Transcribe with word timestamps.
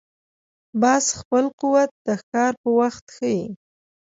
باز 0.81 1.05
خپل 1.19 1.45
قوت 1.59 1.91
د 2.05 2.07
ښکار 2.21 2.53
پر 2.61 2.71
وخت 2.79 3.05
ښيي 3.15 3.41